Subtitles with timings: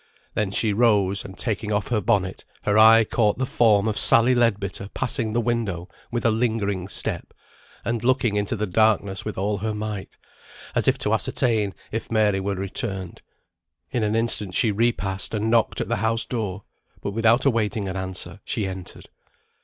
[0.33, 4.33] Then she rose, and taking off her bonnet, her eye caught the form of Sally
[4.33, 7.35] Leadbitter passing the window with a lingering step,
[7.85, 10.17] and looking into the darkness with all her might,
[10.73, 13.21] as if to ascertain if Mary were returned.
[13.91, 16.63] In an instant she re passed and knocked at the house door,
[17.01, 19.07] but without awaiting an answer, she entered.